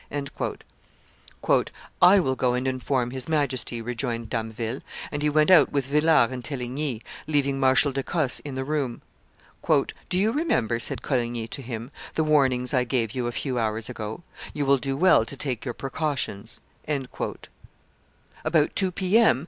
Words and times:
"I 2.01 2.19
will 2.19 2.35
go 2.35 2.55
and 2.55 2.67
inform 2.67 3.11
his 3.11 3.29
Majesty,..." 3.29 3.81
rejoined 3.83 4.31
Damville; 4.31 4.81
and 5.11 5.21
he 5.21 5.29
went 5.29 5.51
out 5.51 5.71
with 5.71 5.85
Villars 5.85 6.31
and 6.31 6.43
Teligny, 6.43 7.03
leaving 7.27 7.59
Marshal 7.59 7.91
de 7.91 8.01
Cosse 8.01 8.39
in 8.39 8.55
the 8.55 8.63
room. 8.63 9.03
"Do 10.09 10.17
you 10.17 10.31
remember," 10.31 10.79
said 10.79 11.03
Coligny 11.03 11.47
to 11.49 11.61
him, 11.61 11.91
"the 12.15 12.23
warnings 12.23 12.73
I 12.73 12.83
gave 12.83 13.11
you 13.13 13.27
a 13.27 13.31
few 13.31 13.59
hours 13.59 13.89
ago? 13.91 14.23
You 14.55 14.65
will 14.65 14.79
do 14.79 14.97
well 14.97 15.23
to 15.23 15.37
take 15.37 15.65
your 15.65 15.75
precautions." 15.75 16.59
About 18.43 18.75
two 18.75 18.91
P. 18.91 19.19
M. 19.19 19.39